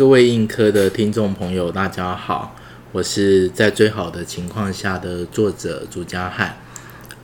[0.00, 2.56] 各位映科的听众朋友，大家好，
[2.90, 6.56] 我是在最好的情况下的作者朱家汉。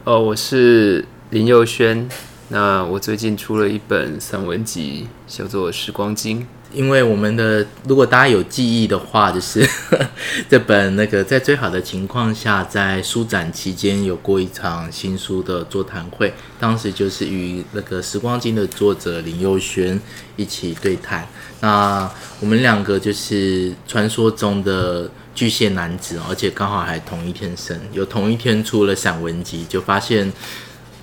[0.04, 2.06] 哦，我是林佑轩。
[2.50, 6.40] 那我最近出了一本散文集，叫做《时光经》。
[6.72, 9.66] 因为我们的，如果大家有记忆的话，就是
[10.50, 19.98] 这本那个在最好的情况下，在书展期间有过一场新书的座谈会，当时就是与那个《时光经》的作者林佑轩
[20.36, 21.26] 一起对谈。
[21.60, 22.10] 那
[22.40, 30.30] 我们两个就是传说中的巨蟹男子，而且刚好还同一天生，有同一天出了散文集，就发现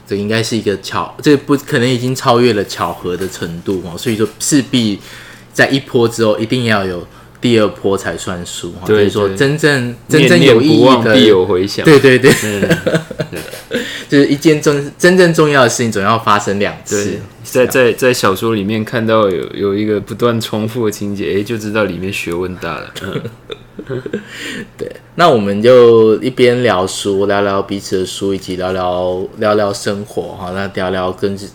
[0.06, 5.00] 这应该是一个巧，这不可能已经超越了巧合的程度哦，所以说势必。
[5.54, 7.08] 在一波之后，一定要有
[7.40, 8.74] 第二波才算数。
[8.86, 11.86] 所以说，真正真正有意义的必有回响。
[11.86, 12.32] 对对对，
[14.10, 17.20] 就是一件重真正重要的事情，总要发生两次。
[17.44, 22.92] 在在在小说里面看到有有一个不断重复的情节，哎，就知道里面学问大了。
[24.78, 30.52] 对，那我们就一边聊书，聊聊彼此的书，以及聊聊聊聊生活哈。
[30.56, 31.46] 那聊聊跟这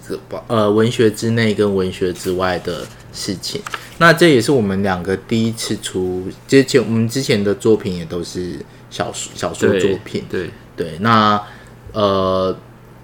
[0.47, 3.61] 呃文学之内跟文学之外的事情。
[3.99, 8.57] 那这也是我们两个第一次出，之前我们之前的作品也都是
[8.91, 10.25] 小说小说作品。
[10.31, 11.41] 对对，那
[11.93, 12.57] 呃。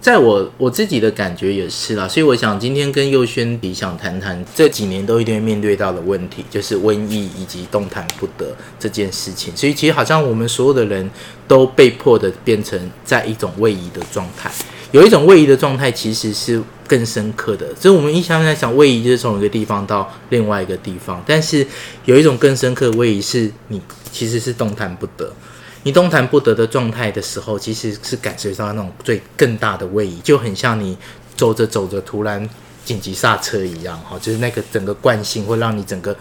[0.04, 9.56] 在我我自己的感觉也是啦，所以我想今天跟佑轩比想谈谈这几年都一定会面对到的问题，就是瘟疫以及动弹不得这件事情。
[9.56, 11.10] 所以其实好像我们所有的人
[11.48, 14.50] 都被迫的变成在一种位移的状态，
[14.94, 17.74] 有一种位移的状态其实是更深刻的。
[17.74, 21.66] 所以我们一向在想位移就是从一个地方到另外一个地方，但是
[22.04, 25.32] 有一种更深刻的位移是你其实是动弹不得。
[25.82, 30.96] 你动弹不得的状态的时候，其实是感受到那种最更大的位移，就很像你
[31.34, 32.48] 走着走着突然
[32.84, 36.16] 紧急刹车一样，哈，就是那个整个惯性会让你整个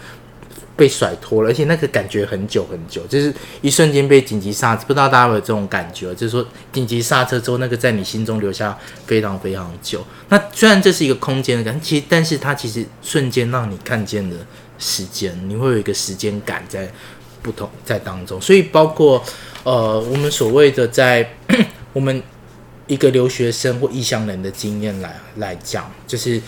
[0.76, 6.14] 被甩脱了，而且那个感觉很久很久，就是一瞬间被紧急刹车，不知道大家有没有这种感觉？
[6.14, 8.76] 就是说紧急刹车之后，那个在你心中留下
[9.06, 10.04] 非常非常久。
[10.28, 14.36] 那虽然这是一个空间的感，其实但是它其实瞬间让你看见了
[14.78, 16.90] 时间，你会有一个时间感在
[17.42, 19.22] 不同在当中，所以包括。
[19.64, 21.26] 呃，我们所谓的在
[21.94, 22.22] 我们
[22.86, 26.38] 一个留学生或异乡人的经验来来讲，就是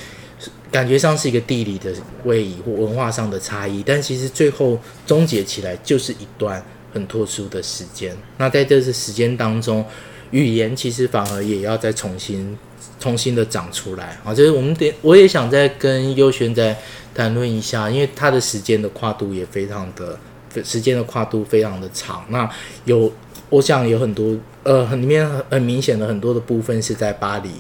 [0.71, 1.93] 感觉上是一个地理的
[2.25, 6.63] 位移或文化上的差异，但其实最后终结起来就是一段
[6.93, 8.17] 很特殊的时间。
[8.39, 9.85] 那在这次时间当中，
[10.31, 12.57] 语言其实反而也要再重新、
[12.99, 14.35] 重新的长出来啊！
[14.35, 16.77] 就是我们得，我也想再跟优璇再
[17.15, 20.19] 谈论一下，因为他的时间的跨度也非常的。
[20.65, 22.49] 时间的跨度非常的长，那
[22.87, 23.13] 有，
[23.51, 27.51] 我想有很多，呃，很里面很明显的很多的部分是在巴黎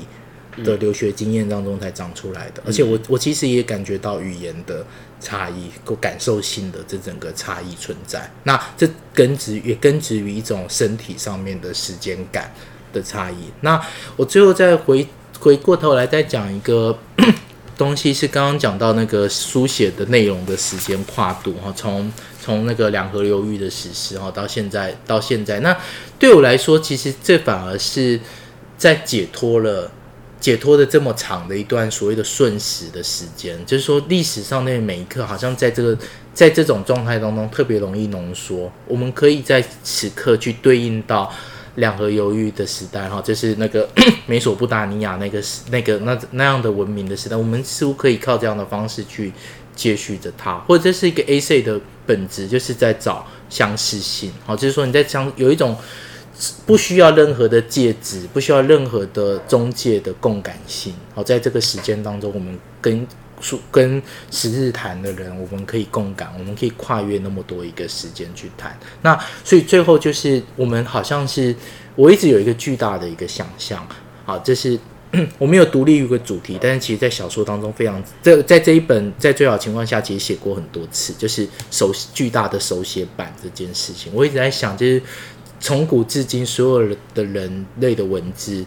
[0.64, 4.84] 的留学经验当中才长出来的，而且我我其实也感觉到语言的
[5.20, 12.52] 差异，够感受性的这整个差异存在，那这根植也根植于一种身体上面的时间感
[12.92, 13.36] 的差异。
[13.60, 13.80] 那
[14.16, 15.06] 我最后再回
[15.38, 16.98] 回过头来再讲一个
[17.76, 25.76] 东西，是刚刚讲到那个书写的内容的时间跨度哈，从从那个两河流域的史诗哈，到现在到现在，那
[26.18, 28.18] 对我来说，其实这反而是
[28.78, 29.90] 在解脱了
[30.40, 35.96] 解脱的这么长的一段所谓的瞬时的时间，就是说历史上那每一刻，好像在这个
[36.32, 38.70] 在这种状态当中特别容易浓缩。
[38.86, 41.32] 我们可以在此刻去对应到
[41.76, 43.88] 两河流域的时代哈，就是那个
[44.26, 49.32] 美索不达尼亚那个那个那那样的文明的时代，我们似乎可以靠这样的方式去。
[49.76, 54.32] 接续着它，或者这是一个 A C 的本质，就是在找相似性。
[54.46, 55.76] 好，就是说你在相有一种
[56.66, 60.94] 不需要任何的介质，不需要任何的中介的共感性。
[61.14, 63.06] 好，在这个时间当中，我们跟
[63.40, 68.78] 数跟十日谈的人，我们可以共感，我们可以跨越那么多一个时间去谈。
[69.02, 71.54] 那所以最后就是我们好像是
[71.94, 73.86] 我一直有一个巨大的一个想象。
[74.24, 74.78] 好，这是。
[75.38, 84.12] 我没有独立一个主题，但是其实，在小说当中非常这在这一本在最好情况下，其实写过很多次，就是手巨大的手写版这件事情。
[84.12, 85.00] 我一直在想，就是
[85.60, 88.64] 从古至今，所有的人类的文字，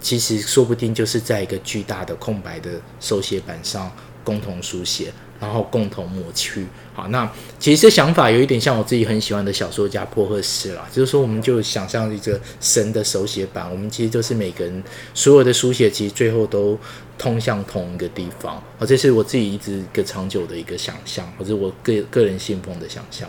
[0.00, 3.90] 其实说不定就是在一个巨大的空白的手写板上
[4.24, 5.12] 共同书写。
[5.38, 16.78] 然后共同抹去，好，那其实这想法有一点像我自己很喜欢的小说家珀赫斯啦，就是说我们就想象一个神的手写板，我们其实就是每个人所有的书写，其实最后都
[17.18, 23.28] 通向同一个地方，啊，这是我自己一直一个长久的一个想象，或者我个个人信奉的想象。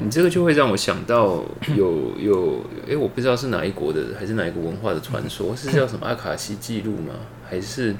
[0.00, 1.44] 你这个就会让我想到
[1.76, 7.14] 有有，哎，我不知道是哪一国的还是哪一个文化的传说，是叫什么阿卡西记录吗？
[7.48, 7.94] 还是？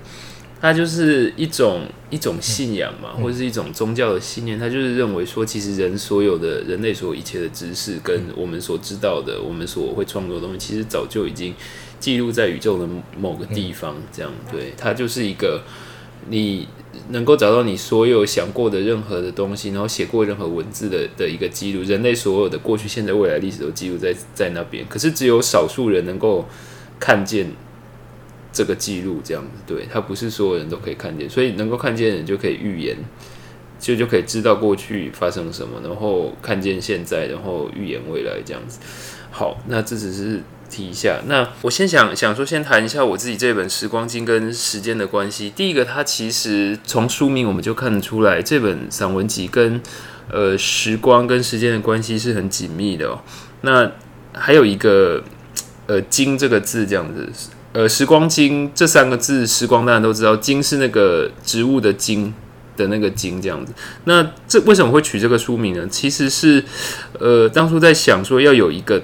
[0.58, 4.58] 它就是一种一种信仰嘛，或者是一种宗教的信念。
[4.58, 11.54] 它就是认为说，其实人所有的人类所有一切的知识，跟我们所知道的，我们所会创作的东西，其实早就已经
[12.00, 12.88] 记录在宇宙的
[13.18, 13.94] 某个地方。
[14.10, 15.62] 这样，对，它就是一个
[16.30, 16.66] 你
[17.10, 21.82] 能够找到你所有想过的任何的东西，然后写过任何文字的的一个记录。
[21.82, 24.84] 人类所有的过去、现在、未来历史都记录在在那边。
[24.88, 26.46] 可是只有少数人能够
[26.98, 27.50] 看见。
[28.52, 32.96] 这个记录这样子，对，他不是所有人都可以看见，所以能够看见的人就可以预言，
[33.86, 38.80] 就就可以知道过去发生什么，然后看见现在，然后预言未来这样子。
[39.30, 41.20] 好，那这只是提一下。
[41.28, 45.50] 那我先想想说，先谈一下我自己这本《时光经》跟时间的关系。
[45.50, 49.80] 第一个，它其实从书名我们就看得出来，这本散文集跟
[50.32, 53.20] 呃时光跟时间的关系是很紧密的哦。
[53.60, 53.92] 那
[54.32, 55.22] 还有一个
[55.86, 57.30] 呃“经”这个字这样子。
[57.72, 62.32] 呃，时光金这三个字，时光大家都知道，金是那个植物的金
[62.76, 63.72] 的那个金这样子。
[64.04, 65.86] 那这为什么会取这个书名呢？
[65.88, 66.62] 其实是，
[67.18, 69.02] 呃，当初在想说要有一个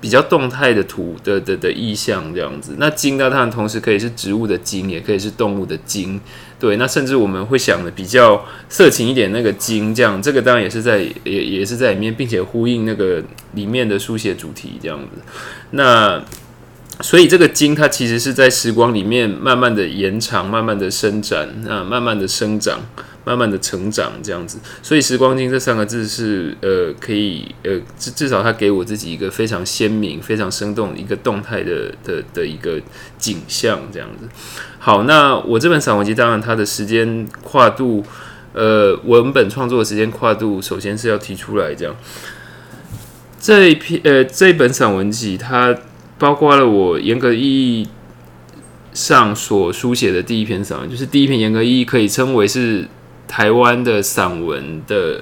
[0.00, 2.76] 比较动态的图的的的意象这样子。
[2.78, 6.20] 那金呢，它同时可以是植物的金，也可以是动物的金。
[6.58, 13.20] 对，那甚至我们会想的比较色情一点，那个金这样，这个当然也是在也也是在里面，并且呼应那个
[13.54, 15.20] 里面的书写主题这样子。
[15.72, 16.22] 那
[17.02, 22.78] 所以这个茎它其实是在时光里面慢慢的延长、慢慢的伸展、啊，慢慢的生长、
[23.24, 24.58] 慢慢的成长这样子。
[24.82, 32.80] 所以时光茎这三个字是呃可以呃至至少它给我自己一个非常鲜明、非常生动一个动态的的的一个
[33.18, 34.28] 景象这样子。
[34.78, 38.04] 好，那我这本散文集当然它的时间跨度，
[38.52, 41.94] 呃，文本创作的时间跨度，首先是要提出来这样。
[43.40, 45.76] 这一篇呃这本散文集它。
[46.22, 47.88] 包括了我严格意义
[48.92, 52.86] 上所书写的第一篇散文，就是第一篇严格意义可以称为是
[53.26, 55.20] 台湾的散文的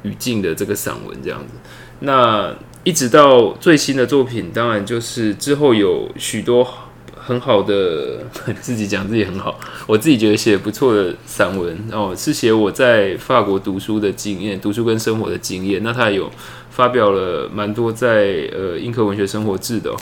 [0.00, 1.52] 语境的这个散文这样子。
[1.98, 2.54] 那
[2.84, 6.66] 一直到最新的作品，当然就是之后有许多
[7.14, 8.24] 很好的
[8.62, 15.82] 自己讲自己很好，我自己觉得写的不错的散文哦，是写我在法国读书的经验，读书跟生活的经验。
[15.82, 16.32] 那他有
[16.70, 19.94] 发表了蛮多在呃英科文学生活志的。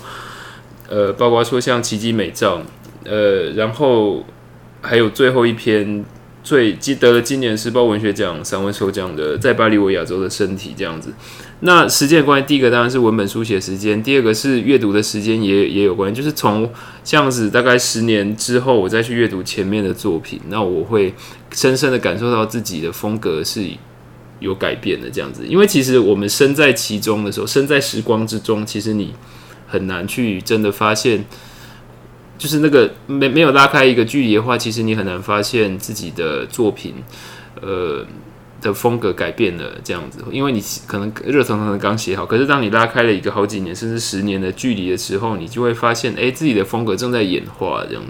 [0.89, 2.63] 呃，包括说像奇迹美照，
[3.05, 4.25] 呃，然后
[4.81, 6.03] 还有最后一篇
[6.43, 11.13] 最记得了今年时报文学奖散文首奖的《在巴黎维亚州的身体》这样子。
[11.61, 16.71] 那时间关系，第一个当然是文本书写时间，第二个是阅读的时间也也有关系，就是从
[17.05, 21.13] 这样子大概十年之后，我再去阅读前面的作品，那我会
[21.53, 23.63] 深深的感受到自己的风格是
[24.41, 25.47] 有改变的这样子。
[25.47, 29.15] 因为其实我们身在其中的时候，身在时光之中，其实你。
[29.71, 31.23] 很难去真的发现，
[32.39, 36.95] 就是那个没没有拉开一个距离的话，其实你很难发现自己的作品，
[37.61, 38.03] 呃
[38.63, 40.25] 的风格改变了这样子。
[40.33, 48.03] 因为你可能热腾腾的刚写好，可是当你拉开了一个好几年甚至十年的距离的时候，你就会发现，哎，自己的风格正在演化这样。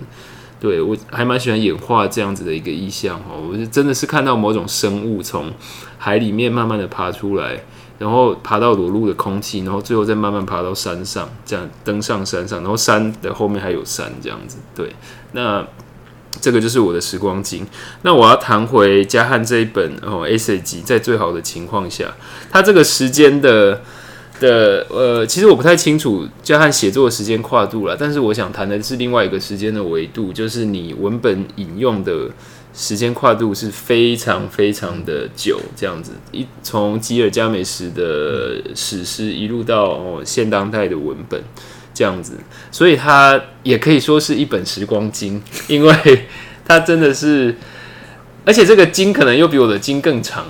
[0.61, 5.53] 对我还蛮喜欢演化这样子的一个意象哈，我是真的是看到某种生物从
[5.99, 7.61] 海里面慢慢的爬出来。
[7.99, 14.59] 然后爬到裸露的空气，然后最后再慢慢爬到山上，这样登上山上，然后山的后面还有山，这样子。
[14.73, 14.95] 对，
[15.33, 15.67] 那
[16.41, 17.67] 这个就是我的时光经。
[18.03, 22.05] 那我要谈回加汉这一本哦，essay 集，在最好的情况下，
[22.53, 23.83] 它这个时间的
[24.41, 32.31] 的呃，其实我不太清楚加汉写作的时间跨度了，但是我想谈的是另外一个时间的维度，就是你文本引用的。
[32.75, 41.43] 时间跨度是非常非常的久，这样子一从吉尔加美什的史诗一路到现当代的文本，
[41.93, 42.35] 这样子，
[42.71, 46.27] 所以它也可以说是一本时光经，因为
[46.65, 47.57] 它真的是，
[48.45, 50.47] 而且这个经可能又比我的经更长，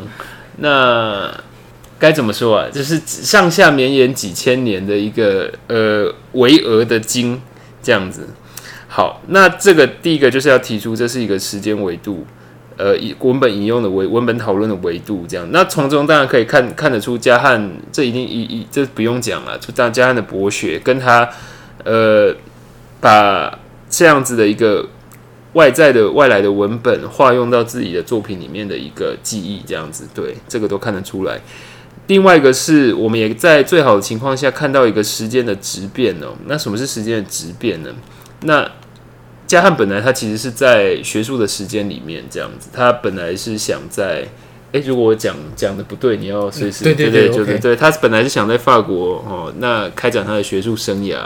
[0.58, 1.32] 那
[1.98, 2.68] 该怎么说啊？
[2.70, 7.40] 就是上下绵延几千年的一个呃巍峨的经，
[7.82, 8.28] 这样子。
[8.86, 12.24] 好，那这个第一个就是要提出，这是一个时间维度，
[12.76, 15.46] 呃，以文本引用的维文本讨论的维度，这样。
[15.50, 21.28] 那从中当然可以看看得出，加汉这一定一一这不用讲了，就大加汉的博学，跟他
[21.84, 22.34] 呃
[23.00, 23.58] 把
[23.90, 24.88] 这样子的一个
[25.52, 31.40] 外在的外来的文本化用到自己的作品里面的一个记忆，这样子，对，这个都看得出来。
[32.08, 36.34] 另外一个是我们也在最好的情况下看到一个时间的质变哦。
[36.46, 37.90] 那什么是时间的质变呢？
[38.42, 38.68] 那
[39.46, 44.26] 加汉本来他其实是在学术的时间里面这样子，他本来是想在，
[44.72, 51.18] 哎，如果我讲讲的不对，你要随时对对对，对对，他本来是想在法国哦，那开展他的学术生涯，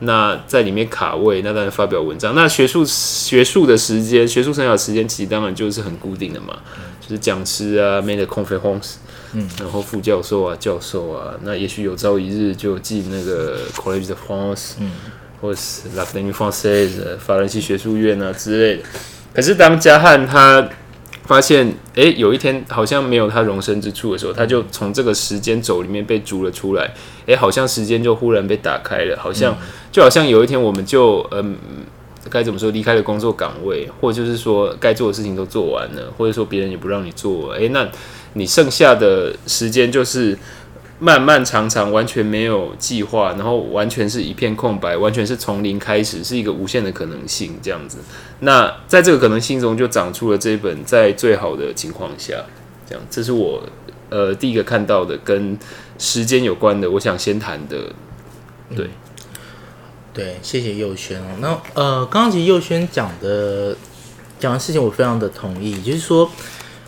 [0.00, 2.34] 那在里面卡位，那当然发表文章。
[2.34, 6.56] 那学术学术的时间，学术生涯时间其实当然就是很固定的嘛，
[7.00, 8.94] 就是讲师啊，made conference，
[9.32, 14.90] 嗯，然后副教授啊，教授啊，那也许有朝一日就进那个 College de France，嗯，
[15.40, 18.88] 或是 l'Académie française 法兰西学术院啊之类的。
[19.32, 20.68] 可是当加汉他
[21.24, 26.92] 发现，哎，有一天好像没有他容身之处的时候，他就从这个时间轴里面被逐了出来。
[27.26, 29.56] 哎，好像时间就忽然被打开了，好像
[29.92, 31.56] 就好像有一天我们就嗯，
[32.28, 37.88] 该怎么说，离开了工作岗位，或者就是说该做的事情都做完了，或者说别人也不让你做，哎，那
[38.34, 40.36] 你剩下的时间就是。
[41.02, 47.96] 漫漫长长，完全没有计划，然后完全是一片空白，完全是从零开始，是一个无限的可能性这样子。
[48.40, 52.34] 那在这个可能性中，就长出了这一本在最好的情况下，
[52.86, 53.62] 这样，这是我
[54.10, 55.58] 呃第一个看到的跟
[55.96, 57.78] 时间有关的，我想先谈的。
[58.76, 58.90] 对，
[60.12, 61.24] 对，谢谢佑轩哦。
[61.40, 63.76] 那呃，刚刚其实佑轩讲的
[64.38, 66.30] 讲的事情，我非常的同意，就是说，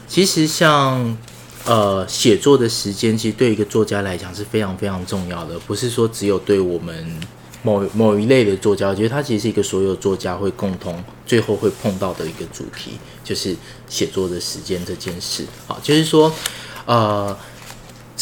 [0.07, 1.17] 其实像。
[1.65, 7.21] 呃，写作的时间其实对一个作家来讲是非常非常重要的，不是说只有对我们
[7.63, 13.55] 某某一类的作家，我觉得它其实是一个所有作家会共同最后会碰到的一个主题，就是
[13.89, 15.47] 写作的时间这件事。
[15.69, 16.35] 好，就是说，
[16.85, 17.39] 呃，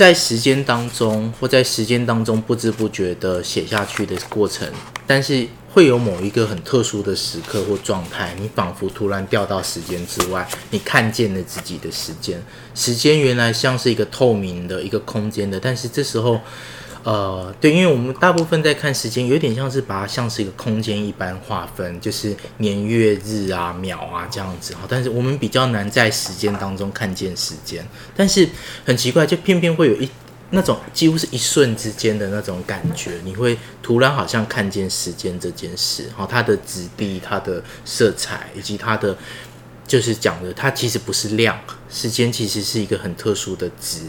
[0.00, 4.66] 在时间当中或在时间当中不知不觉的写下去的过程，
[5.07, 5.47] 但是。
[5.73, 12.42] 会有某一个很特殊的时刻或状态，你仿佛突然掉到时间之外，你看见了自己的时间。
[12.75, 16.40] 时间原来像是一个透明的一个空间的，但是这时候，
[17.02, 24.80] 呃，对，因为我们大部分在看时间，有点像是把它像是一个空间一般划分，就是年月日啊、秒啊这样子哈。
[24.88, 28.49] 但是我们比较难在时间当中看见时间，但是
[28.85, 30.09] 很奇怪，就偏偏会有一。
[30.52, 39.16] 那种几乎是一瞬之间的那种感觉，你会突然好像看见时间这件事，哈，它的质地、它的色彩以及它的，
[39.87, 41.57] 就是讲的，它其实不是量，
[41.88, 44.00] 时间其实是一个很特殊的值。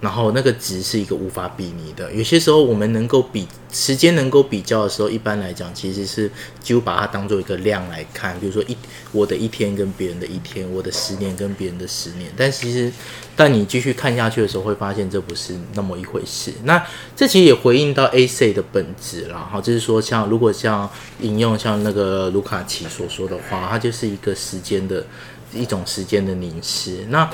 [0.00, 2.12] 然后那个值是一个无法比拟的。
[2.12, 6.30] 有些时候我们能够比时间能够比较的时候，一般来讲其实是
[6.62, 8.38] 就把它当做一个量来看。
[8.38, 8.76] 比如说一
[9.12, 12.30] 我的一天跟别人的一天，我的十年跟别人的十年。
[12.36, 12.92] 但其实，
[13.34, 16.52] 当你继续看下去的时候，会发现这不是那么一回事。
[16.64, 16.84] 那
[17.14, 19.38] 这其实也回应到 A C 的本质了。
[19.38, 20.88] 哈，就是说像如果像
[21.20, 25.04] 引用像那个卢卡奇所说的话，它就是一个时间的
[25.52, 27.04] 一种时间的凝视。
[27.08, 27.30] 那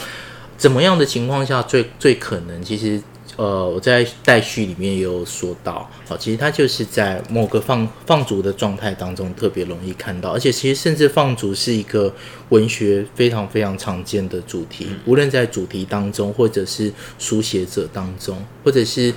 [0.62, 2.62] 怎么样的情况下最最可能？
[2.62, 3.02] 其实，
[3.35, 12.14] 呃，我在待续里面也有说到，好，其实它就是在某个放放逐的状态当中特别容易看到，而且其实甚至放逐是一个
[12.50, 19.12] 文学非常非常常见的主题，无论在主题当中，或者是书写者当中，或者是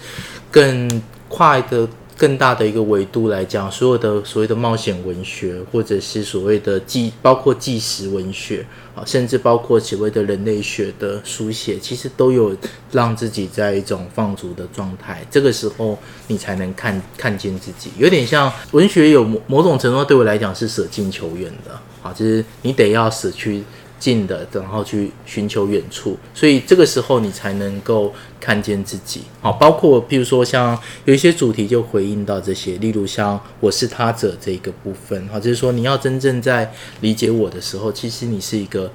[0.49, 0.89] 更
[1.29, 1.87] 快的。
[2.17, 12.55] 更大的一个维度来讲，所有的所谓的冒险文学，或者是所谓的纪，包括纪实文学啊，甚至包括所谓的人类学的书写，其实都有
[12.91, 15.25] 让自己在一种放逐的状态。
[15.29, 23.63] 这个时候，你才能看看见自己，有点像文学有某种程度对我来讲是舍近求远的啊，就是你得要舍去。
[23.99, 29.21] 近的，然后去寻求远处，所以这个时候你才能够看见自己。
[29.41, 36.71] 好，包括譬如说像有一些主题就回应到这些，例如像我是他者这个部分，好，就是说你要真正在
[37.01, 38.91] 理解我的时候，其实你是一个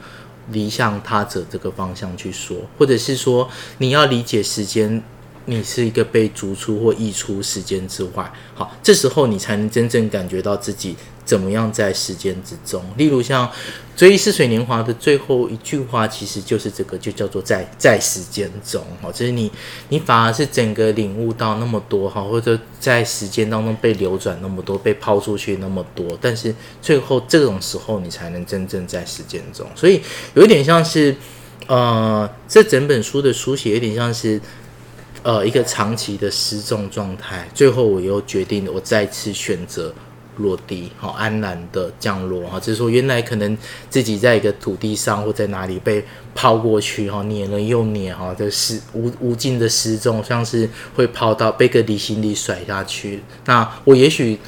[0.51, 5.03] 离向他者这个方向去说，或者是说你要理解时间。
[5.51, 12.81] 你是一个被逐出或溢出时间之外，好，这时候你才能真正感觉到自己怎么样在时间之中。
[12.97, 13.47] 例如像
[13.97, 18.81] 《追忆似水年华》的最后一句话，其实就是这个，就叫做在在时间中。
[19.03, 19.51] 好，就是你
[19.89, 29.67] 你反而是整个领悟到那么多，哈，或者在时间当中被流转那么多，被抛出去那么多，但是最后这种时候你才能真正在时间中。
[29.75, 30.01] 所以
[30.35, 31.17] 有一点像是，
[31.67, 34.41] 呃，这整本书的书写有点像是。
[35.23, 39.93] 呃，一个长期的失重状态，最后我又决定，我再次选择
[40.39, 43.59] 落地，好安然的降落，哈，就是说原来可能
[43.91, 46.03] 自己在一个土地上或在哪里被
[46.35, 53.23] 抛过去，哈，碾了又碾，哈，这失无无尽的失重，像是会抛到被个离心力甩下去。
[53.45, 54.39] 那我也许，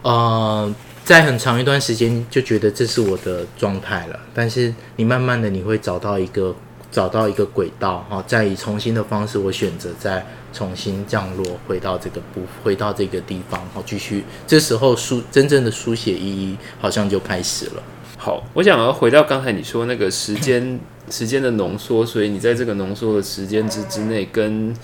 [0.00, 0.74] 呃，
[1.04, 6.56] 在很长一段时间就觉得这是我的状态了，但是你慢慢的你会找到一个。
[6.90, 14.24] 找到一个轨道，哈，再以重新的方式，我选择再重新降落，回到这个不，回到这个地方，好，继续。
[14.46, 17.82] 这时候书真正的书写意义好像就开始了。
[18.16, 20.80] 好，我想要回到刚才你说那个时间，
[21.10, 24.74] 时间的浓缩，所以你在这个浓缩的时间之之内，跟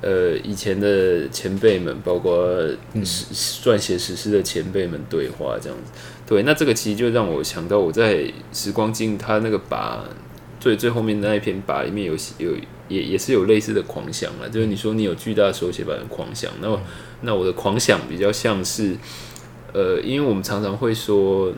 [0.00, 2.34] 呃以前的前辈们，包括
[3.04, 5.92] 史撰写史诗的前辈们对话这样子。
[6.26, 8.14] 对，那这个其实就让我想到我在
[8.52, 10.02] 《时光镜》它那个把
[10.62, 12.52] 最最后面那一篇吧里面有有
[12.86, 16.80] 也也是有类似的狂想了，就是你说你有巨大的手写版的狂想，那
[17.22, 18.96] 那我的狂想比较像是，
[19.72, 21.52] 呃，因为我们常常会说，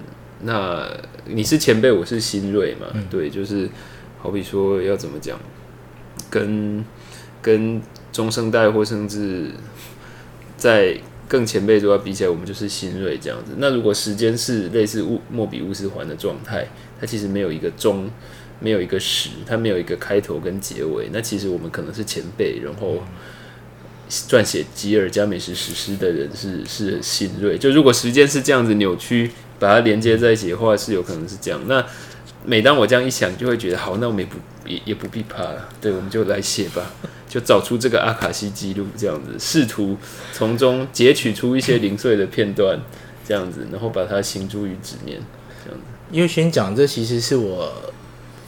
[0.45, 0.89] 那
[1.27, 3.69] 你是前辈，我是新锐嘛，对，就是
[4.19, 5.39] 好比说要怎么讲，
[6.31, 6.83] 跟
[7.43, 9.51] 跟中生代或甚至
[10.57, 10.99] 在。
[11.27, 13.53] 更前辈都要比起来，我们就是新锐这样子。
[13.57, 16.69] 那如果时间是类似乌莫比乌斯环的状态，
[17.01, 18.11] 它其实没有一个终，
[18.65, 21.11] 没有一个始，它没有一个开头跟结尾。
[21.13, 23.03] 那其实我们可能是前辈，然后
[24.09, 27.59] 撰写吉尔加美什史诗的人是是很新锐。
[27.59, 31.61] 就如果时间是这样子扭曲，把它连接在一起的话，是有可能是这样。
[31.69, 31.85] 那
[32.47, 36.91] 每当我这样一想，就会觉得好，那我们也不也也不必怕了，对，我们就来写吧。
[37.29, 39.97] 就找出这个阿卡西记录，这样子试图
[40.33, 42.81] 从中截取出一些零碎的片段，
[43.27, 45.21] 这样子，然后把它行诸于纸面，
[45.65, 45.85] 这样子。
[46.13, 47.93] 右轩讲这其实是我，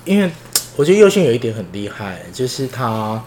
[0.07, 0.31] 因为
[0.77, 3.23] 我觉得右轩有一点很厉害，就是他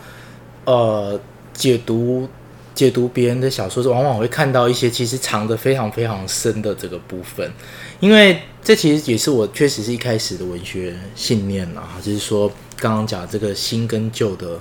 [0.65, 1.19] 呃
[1.53, 2.27] 解读
[2.73, 7.51] 解读别人的小说，往往会看到一些其实藏的非常非常深的这个部分，
[7.99, 14.59] 因为这其实也是我确实是一开始的文学信念啊，就是说刚刚讲这个新跟旧的。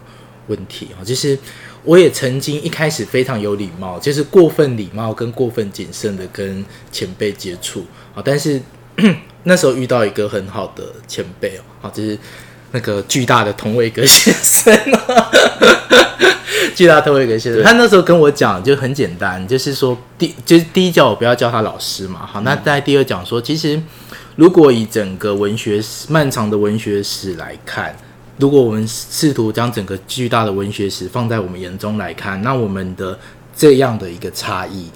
[0.49, 1.39] 问题啊，就是
[1.85, 7.85] 我也曾经一开始非常有礼貌，就是过分礼貌跟过分谨慎的跟前辈接触
[8.15, 8.59] 啊，但是
[9.45, 12.19] 那时候遇到一个很好的前辈哦，好，就是
[12.73, 15.31] 那个巨大的同位格先生啊，
[16.77, 23.81] 巨大同位格先生，他那时候跟我讲就很简单，就是说第就是第一叫我不要叫他老师嘛，好，那在第二讲说，其实
[24.37, 27.97] 如果以整个文学史漫长的文学史来看。
[28.41, 33.19] 如果我们试图将整个巨大的文学史放在我们眼中来看，那我们的
[33.53, 34.89] 这样的一个差异，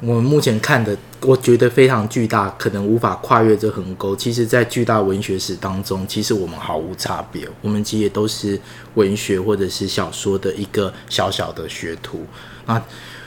[0.00, 4.14] 我们目前看的，我觉得非常巨大，可能无法跨越这横沟。
[4.14, 8.58] 其实，在巨大文学史当中，其实我们毫无差别，我们其实也都是
[8.94, 12.20] 文学或者是小说的一个小小的学徒。
[12.66, 12.82] 那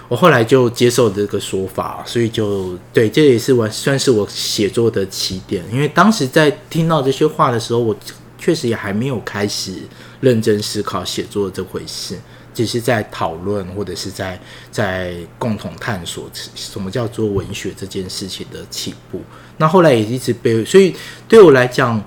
[0.08, 5.64] 我后来就接受这个说法，所以就对，这也是我算是我写作的起点。
[5.72, 7.96] 因为当时在听到这些话的时候，我。
[8.44, 9.72] 确实也还没有开始
[10.20, 12.18] 认真思考写作这回事，
[12.54, 14.40] 只是在讨论或者是在
[14.72, 19.22] 在共同探索什么叫做文学这件事情的起步。
[19.58, 20.96] 那后来也一直被，所以
[21.28, 22.04] 对我来讲，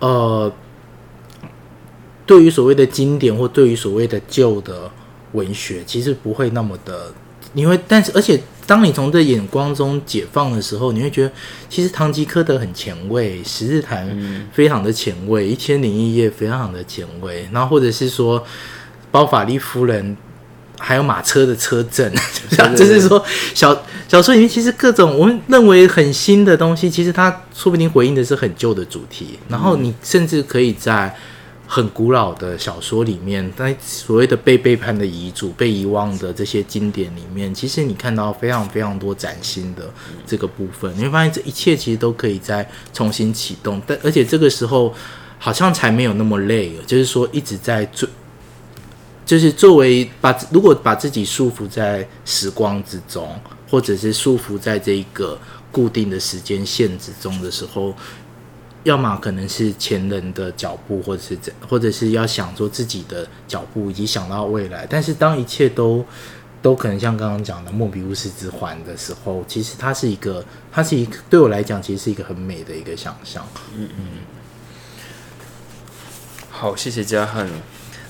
[0.00, 0.52] 呃，
[2.24, 4.90] 对于所谓的经典或对于所谓的旧的
[5.32, 7.12] 文学，其实不会那么的，
[7.54, 8.40] 因为但是而且。
[8.66, 11.30] 当你从这眼光中解放的时候，你会觉得
[11.70, 18.44] 其实堂吉诃德很前卫，十日谈非常的前卫，一千零一夜非常的前卫，然后或者是说
[19.16, 20.16] 包法利夫人，
[20.78, 22.12] 还有马车的车震，
[22.76, 23.24] 就是说
[23.54, 23.74] 小
[24.06, 31.16] 小说里面其实各种我们认为很新的东西，其实它说不定回应的是很旧的主题，然后你甚至可以在。
[31.68, 39.92] 很古老的小说里面，在所谓的被背叛的遗嘱、被遗忘的这些经典里面，其实你看到非常非常多崭新的
[40.24, 43.82] 这个部分，你会发现这一切其实都可以再重新启动。
[43.84, 44.94] 但而且这个时候
[45.40, 48.08] 好像才没有那么累了，就是说一直在做，
[49.26, 55.38] 就是作为把如果把自己束缚在时光之中，或者是束缚在这一个
[55.70, 57.94] 固定的时间限制中的时候。
[58.84, 61.36] 要么可能是前人的脚步，或者是，
[61.68, 64.86] 或者是要想做自己的脚步，以及想到未来。
[64.88, 66.06] 但是当一切都
[66.62, 73.44] 都可能像刚刚讲的莫比乌斯之环的时候，其实它是一个，它是一个对我来讲，其实是一个很美的一个想象。
[73.74, 74.04] 嗯嗯。
[76.48, 77.50] 好，谢谢嘉汉。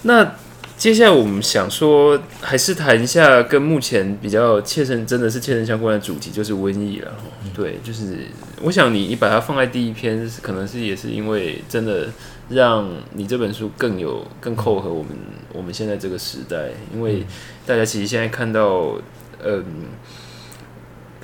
[0.02, 0.30] 那。
[0.76, 7.10] 接下来我们想说，还是谈一下跟目前比较切身，真的是切身相关的主题，就是瘟疫了。
[7.54, 8.18] 对，就是
[8.60, 12.08] 我想你你把它放在第一篇，可能是也是因为真的
[12.50, 15.12] 让你这本书更有更扣合我们
[15.54, 17.24] 我们现在这个时代，因为
[17.64, 18.98] 大家其实现在看到，
[19.42, 19.64] 嗯，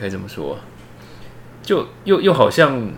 [0.00, 0.56] 该怎么说，
[1.62, 2.90] 就又又好像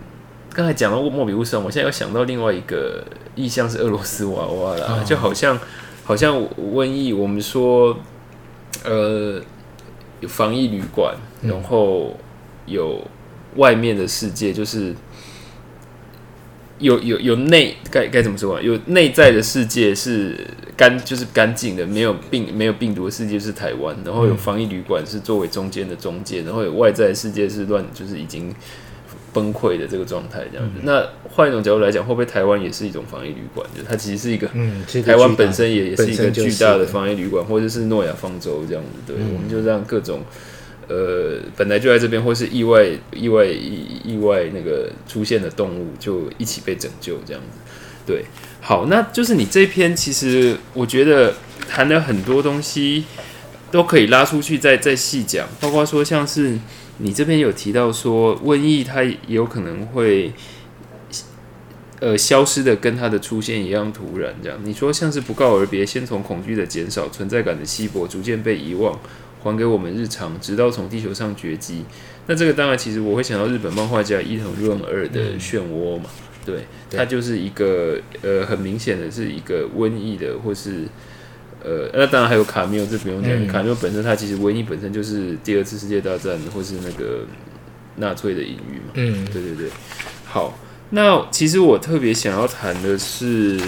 [0.53, 3.03] 刚才讲到莫比乌斯，我现在又想到另外一个
[3.35, 5.59] 意象是俄罗斯娃娃了，就好像。
[6.05, 7.97] 好像瘟疫，我们说，
[8.83, 9.41] 呃，
[10.21, 12.15] 有防疫旅馆，然后
[12.67, 13.01] 有
[13.55, 14.93] 外面的世界，就是
[16.77, 18.61] 有有有内该该怎么说啊？
[18.61, 28.53] 有内在的世界是干，就是干净的，没有病没有病毒的世界是台湾，然后有防疫旅馆是作为中间的中介，然后有外在世界是乱，就是已经
[29.35, 30.79] 崩溃的这个状态这样子。
[30.83, 33.67] 那换一种角度来讲，会不会台湾也是一种防疫旅馆？
[33.77, 39.13] 就它其实是一个，嗯，台湾本身也也是一个巨大的防疫旅馆，或者是诺亚方舟这样子。
[39.13, 40.21] 对，嗯我们就让各种
[40.87, 47.59] 呃本来就在这边，或是意外意外意意外那个出现的动物，就一起被拯救这样子。
[48.07, 48.23] 对，
[48.61, 51.33] 好，那就是你这篇，其实我觉得
[51.67, 53.03] 谈了很多东西，
[53.71, 56.55] 都可以拉出去再再细讲，包括说像是
[56.97, 60.33] 你这边有提到说瘟疫它有可能会。
[62.01, 68.99] 呃，消失的跟它的出现一样突然，这样你说像是不告而别，先从恐惧的减少、存在感的稀薄，逐渐被遗忘，
[69.41, 71.85] 还给我们日常，直到从地球上绝迹。
[72.27, 76.09] 那这个当然，其实我会想到日本漫画家伊藤润二的《漩涡》嘛，
[76.45, 80.83] 对，对它就是一个呃很明显的是一个瘟疫的，或是
[81.65, 87.25] 呃，那当然还有卡缪，这不用讲，嗯卡缪本身它其实瘟疫本身就是第二次世界大战或是那个
[87.95, 89.69] 纳粹的隐喻嘛，嗯对对对，
[90.25, 90.57] 好，
[90.91, 93.59] 那其实我特别想要谈的是，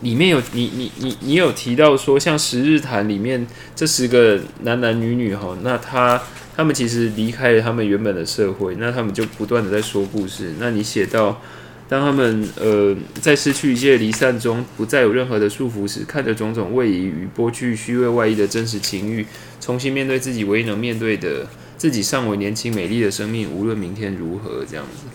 [0.00, 6.20] 里面有你你你你有提到说，像《十日谈》里面这十个男男女女哈，那他
[6.56, 10.54] 他们其实离开了他们原本的社会，那他们就不断的在说故事。
[10.58, 11.40] 那你写到，
[11.88, 19.24] 当他们呃在失去一切离散中，不再有任何的束缚时，看着种种位移与剥去虚伪外衣的真实情欲，
[19.60, 21.46] 重新面对自己唯一能面对的
[21.78, 25.06] 自己尚为年轻美丽的生命，无论明天如何这样子。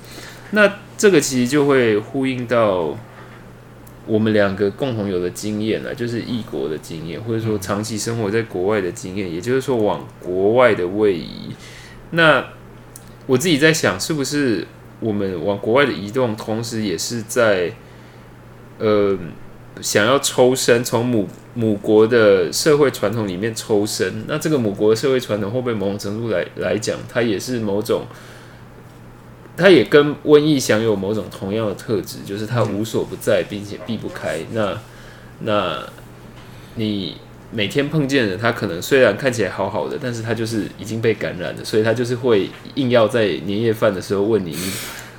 [0.51, 2.97] 那这个其实就会呼应到
[4.05, 11.51] 我们两个共同有的经验了，就是异国的经验，或者说长期生活在国外的经验，也就是说往国外的位移。
[12.11, 12.45] 那
[13.25, 14.67] 我自己在想，是不是
[15.03, 17.71] 我们往国外的移动，同时也是在
[18.79, 19.17] 呃
[19.81, 24.25] 想要抽身，从母母国的社会传统里面抽身？
[24.27, 28.05] 那这个母国的社会传统会不会某种程度来来讲，它也是某种？
[29.55, 34.39] 它也跟瘟疫享有某种同样的特质，就是它无所不在，并且避不开。
[34.51, 34.75] 那
[35.41, 35.77] 那
[36.73, 37.17] 你
[37.53, 44.57] 每天碰见的他，可能虽然看起来好好的，但是他就是已经被感染了，所以他就是会硬要在年夜饭的时候问你，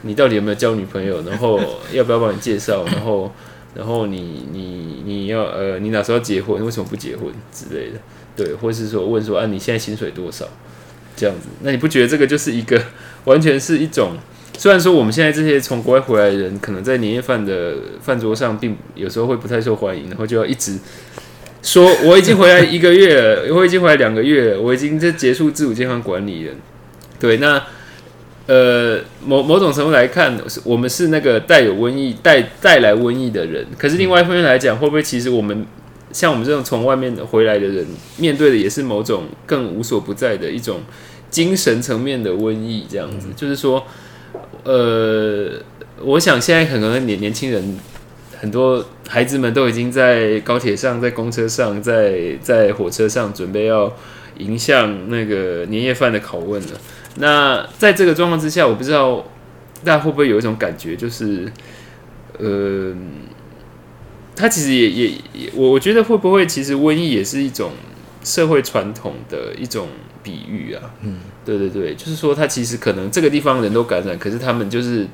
[0.02, 1.60] 你 到底有没有交女朋友，然后
[1.92, 3.30] 要不要帮你介绍，然后
[3.74, 8.00] 然后你你你要呃你哪时候结婚，为什么不结婚之类的，
[8.36, 10.46] 对，或是说问说啊你现在薪水多少
[11.16, 12.82] 这样子，那你不觉得这个就是一个
[13.24, 14.16] 完全是一种？
[14.56, 20.78] 虽然说我们现在这些从国外回来的人，可能在年夜饭的饭桌上，并有时候会不太受欢迎，然后就要一直
[21.64, 26.54] 说我已经回来一个月了，我已经回来两个月了，我已经在结束自主健康管理了。
[27.18, 27.60] 对，那
[28.46, 35.66] 呃，某某种程度来看，我们是那个带有瘟疫带带来瘟疫的人，可是另外一方面来讲，会不会其实我们
[36.12, 37.86] 像我们这种从外面回来的人，
[38.18, 40.82] 面对的也是某种更无所不在的一种
[41.30, 42.84] 精神层面的瘟疫？
[42.88, 43.82] 这样子，就是说。
[44.64, 45.50] 呃，
[46.00, 47.78] 我想现在可能年年轻人
[48.40, 53.92] 很多孩子们都已经在高铁上、在公车上、在在火车上准备要
[54.38, 56.68] 迎向那个年夜饭的拷问了。
[57.16, 59.24] 那在这个状况之下，我不知道
[59.84, 61.50] 大家会不会有一种感觉，就是
[62.38, 62.92] 呃，
[64.34, 67.72] 他其实也也也，我我觉得会不会其实瘟疫也是一种
[68.24, 69.86] 社会传统的一种
[70.22, 70.90] 比喻啊？
[71.02, 75.06] 嗯，对对对，就是说，他其实可能这个地方人都感染，可是他们就是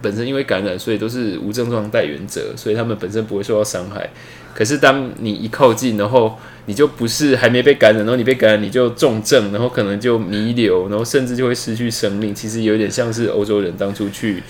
[0.00, 4.08] 本身因为感染，所以都是无症状带源者，所以他们本身不会受到伤害。
[4.54, 12.34] 可是当你一靠近，然后你就不是还没被感染，然后你被感染，你就重症，然后可能就弥留，然后甚至就会失去生命。
[12.34, 14.42] 其实有点像是欧洲人当初去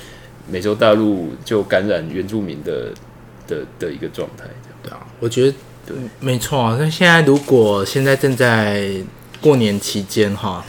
[0.51, 2.91] 美洲大陆就感染原住民的
[3.47, 4.45] 的的一个状态。
[4.83, 5.55] 对啊，我觉得
[6.21, 6.77] 没错。
[6.79, 8.91] 那现在如果现在正在
[9.41, 10.65] 过年期间哈，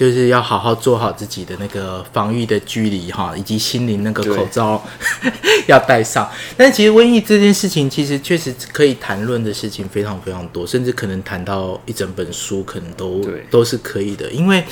[0.00, 4.82] 就是要好好做好自己的那个防御的距离哈，以及心灵那个口罩
[5.68, 6.26] 要戴上。
[6.56, 14.30] 但其实瘟疫这件事情，其实确实可以谈论的事情非常非常多，甚至可能谈到一整本书，可能都都是可以的。
[14.30, 14.64] 因为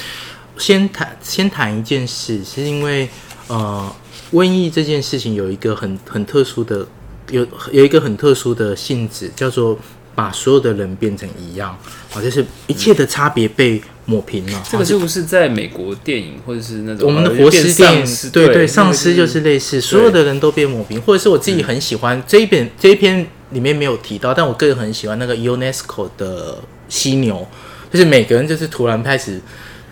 [0.56, 3.06] 先谈先谈一件事，是因为
[3.48, 3.94] 呃，
[4.32, 6.88] 瘟疫这件事情有一个很很特殊的，
[7.30, 9.78] 有有一个很特殊的性质，叫做
[10.18, 11.78] 把所有的人变成一样，
[12.10, 14.62] 好，就是一切的差别被抹平了。
[14.68, 27.46] 这个啊是不是在美国电影或者是那种我们的呃变活尸电影对对，丧尸就是类似，所有的人都被抹平，或者是我自己很喜欢这一本这一篇里面没有提到，但我个人很喜欢那个 UNESCO 的犀牛，
[27.92, 29.40] 就是每个人就是突然开始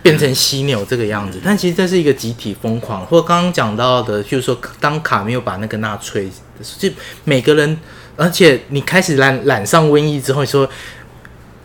[0.01, 6.29] 变成犀牛这个样子，但其实这是一个集体疯狂，或刚刚讲到的，就是说当卡没有把那个纳粹，
[6.77, 6.89] 就
[7.23, 7.77] 每个人，
[8.17, 10.69] 而且你开始染染上瘟疫之后，你说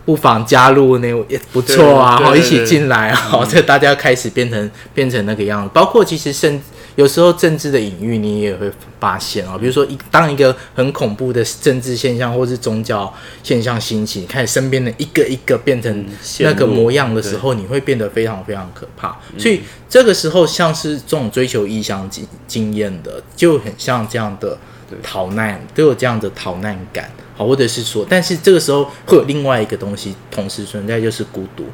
[0.05, 5.71] 不妨加入那也不错啊，好一起进来啊，好，这大家开始变成变成那个样子。
[5.73, 6.61] 包括其实甚
[6.95, 13.11] 有时候政治的隐喻，你也会发现啊，比如说一当一个很恐怖的政治现象或是宗教
[13.41, 16.05] 现象兴起，你看身边的一个一个变成
[16.39, 19.17] 那个模样的时候，你会变得非常非常可怕。
[19.39, 24.55] 所以这个时候，像是这种追求异乡经经验的，就很像这样的
[25.01, 27.09] 逃难，都有这样的逃难感。
[27.35, 31.65] 好，或者是说，但是这个时候会有另外一个东西同时存在，就是孤独，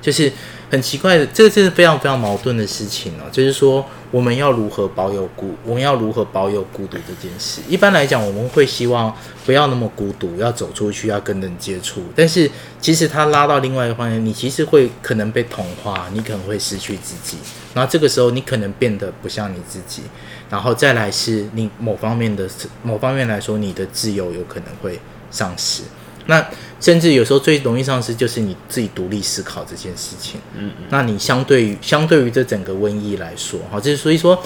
[0.00, 0.32] 就是
[0.70, 3.24] 很奇怪的，这个是非常非常矛盾的事情哦。
[3.32, 7.60] 就是说，我们要如何保有孤，我们要如何保有孤独这件事。
[7.68, 9.14] 一般来讲，我们会希望
[9.46, 12.02] 不要那么孤独，要走出去，要跟人接触。
[12.14, 12.50] 但是
[12.80, 17.38] 其实它拉到另外一个方向，你其实会可能被同化，你可能会失去自己。
[17.74, 20.02] 然后这个时候，你可能变得不像你自己。
[20.50, 22.48] 然后再来是你某方面的
[22.82, 24.98] 某方面来说，你的自由有可能会
[25.30, 25.82] 丧失。
[26.26, 26.46] 那
[26.80, 30.40] 甚至有时候最容易丧失就是你自己独立思考这件事情。
[30.56, 30.86] 嗯嗯。
[30.90, 34.40] 那你相对于相对于这整个瘟疫来说，哈，就是所以说，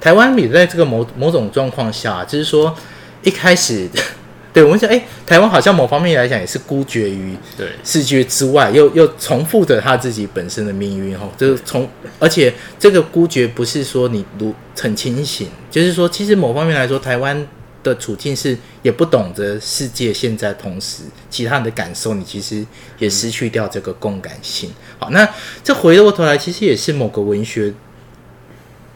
[0.00, 2.74] 台湾也在这个某某种状况下，就是说
[3.22, 3.88] 一开始，
[4.52, 11.28] 对我们讲，哎，台湾好像某方面来讲也是孤绝于对世界之外，又又重复着他自己本身的命运哈。
[11.36, 17.46] 就是从而且这个孤绝不是说你如很清醒，就是说其实某方面来说，台湾
[17.82, 22.64] 的处境是也不懂得世界现在同时其他人的感受，你其实
[22.98, 24.70] 也失去掉这个共感性。
[24.98, 25.28] 好，那
[25.62, 27.72] 这回过头来，其实也是某个文学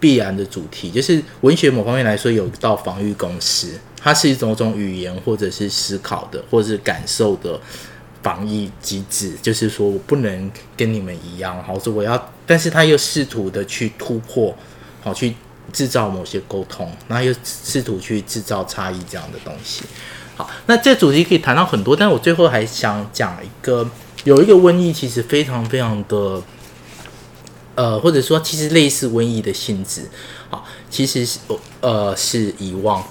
[0.00, 7.60] 必然的主题，就是文学某方面来说有一道防御公式，它是一种种语言或者是思考的或者是感受的
[8.20, 14.52] 防疫机制，就是说我不能跟你们一样，好，说我要，但是他又试图的去突破，
[15.00, 15.34] 好去
[15.72, 19.82] 制造某些沟通，然后又试图去制造差异这样的东西。
[20.36, 23.88] 好，那这主题可以谈到很多，但我最后还想讲一个，
[24.24, 26.42] 有一个瘟疫其实非常非常的。
[27.74, 30.06] 呃，或者说其实类似瘟疫的性质，
[30.50, 31.38] 好，其实是
[31.80, 33.02] 呃是遗忘，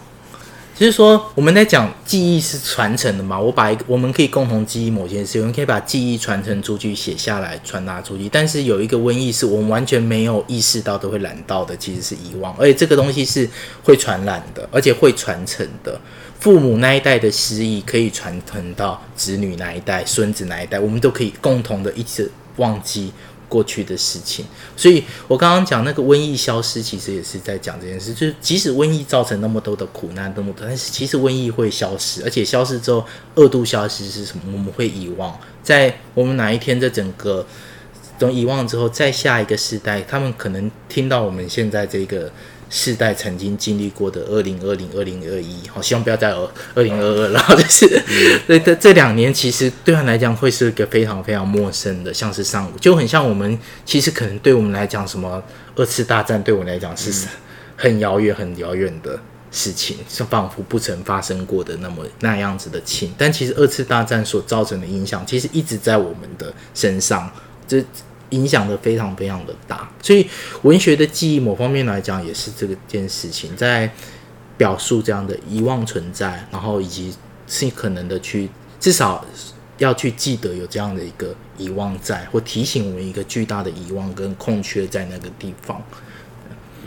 [0.81, 13.47] 就是说我们在讲记忆是传承的嘛，我把一个我们可以共同记忆某件事，我们可以把记忆传承出去，写下来传达出去，但是有一个瘟疫是我们完全没有意识到都会染到的，其实是遗忘，而且这个东西是
[13.83, 16.01] 会传染的，而且会传承的，
[16.39, 23.13] 父母那一代的失忆可以传承到子女那一代、孙子那一代，我们都可以共同的一直忘记。
[23.51, 24.45] 过去的事情，
[24.77, 28.13] 所以我刚刚讲那个瘟疫消失，其实也是在讲这件事。
[28.13, 34.43] 就是即使瘟疫造成那么多的苦难，那么多，但是其实瘟疫会消失，而且消失之后，恶度消失是什么？
[34.53, 35.37] 我们会遗忘。
[35.61, 37.45] 在我们哪一天，的整个
[38.17, 42.31] 等遗忘之后，在下一个时代，他们可能听到我们现在这个。
[42.73, 47.45] 世代曾经经历过的二零二零、二零二一，好，希望不要再二二零二二了。
[47.57, 48.01] 就是
[48.47, 55.43] 这这这两年，其实对他来讲会是一个非常非常陌生的，像是上午，就很像我们其实可能对我们来讲，什么
[55.75, 57.27] 二次大战对我来讲是
[57.75, 59.19] 很遥远、很遥远的
[59.51, 63.13] 事情，是仿佛不曾发生过的那么那样子的情。
[63.17, 67.29] 但其实二次大战所造成的影响，其实一直在我们的身上。
[67.67, 67.83] 这。
[68.31, 70.27] 影响的非常非常的大，所以
[70.63, 73.91] 文学的记忆某方面来讲也是这个件事情，在
[74.57, 77.13] 表述这样的遗忘存在，然后以及
[77.45, 79.23] 尽可能的去至少
[79.77, 85.81] 要去记得有这样的一个遗忘在，或提醒我们一个巨大的遗忘跟空缺在那个地方。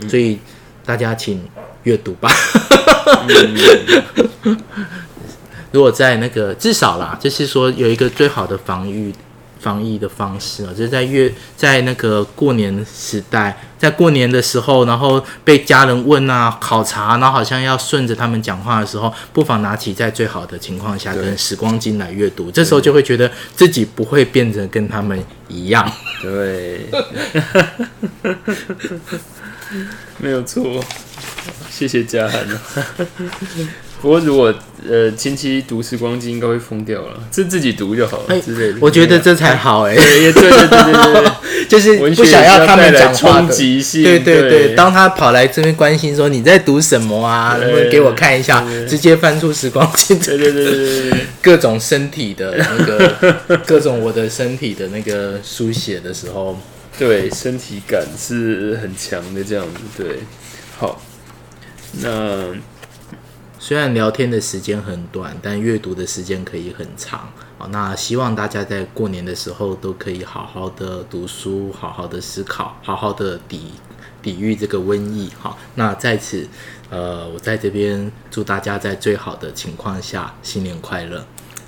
[0.09, 0.39] 所以
[0.83, 1.47] 大家请
[1.83, 2.29] 阅读吧。
[5.71, 9.13] 如果在那个至少啦，就是说有一个最好的防御。
[9.65, 25.91] 防疫的方式啊，就是在月在那个过年时代，在过年的时候，然后被家人问啊、考察，然后好像要顺着他们讲话的时候，不妨拿起在最好的情况下跟时光机来阅读，这时候就会觉得自己不会变成跟他们一样。
[26.21, 26.85] 对，
[30.21, 30.79] 没有错，
[31.71, 32.47] 谢谢嘉涵。
[34.05, 34.53] 不过，如果
[34.87, 37.19] 呃亲戚读时光机，应该会疯掉了。
[37.31, 38.77] 是自己读就好了之类的。
[38.79, 39.95] 我觉得这才好哎。
[39.95, 41.31] 对对对对对，
[41.67, 43.47] 就是不想要他们讲话的。
[43.51, 48.63] 对对对，当他跑来这边关心说你在读什么啊，能不能给我看一下？
[48.87, 50.13] 直接翻出时光机。
[50.19, 56.59] 对对对对对， 各种身体的那个， 各种我的身体的那个书写的时候，
[56.99, 60.03] 对身体感是很强的这样子。
[60.03, 60.19] 对，
[60.77, 61.01] 好，
[62.03, 62.53] 那。
[63.67, 67.27] 虽然聊天的时间很短，但阅读的时间可以很长。
[67.57, 73.71] 好，那希望大家在过年的时候都可以好好的读书，好好的思考，好好的抵
[74.21, 75.31] 抵御这个瘟疫。
[75.39, 76.47] 好，那在此，
[76.91, 81.25] 呃，我在这边祝大家在最好的情况下新年快乐。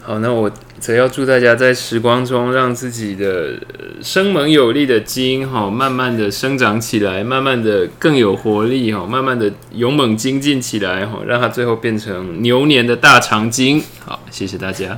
[0.07, 3.55] 好，那我则要祝大家在时光中让自己的
[4.01, 13.83] 生猛有力的基因哈，慢慢的生长起来，慢慢的更有活力哈，慢慢的勇猛精进起来哈，让它最后变成牛年的大长今。
[14.05, 14.97] 好，谢谢大家。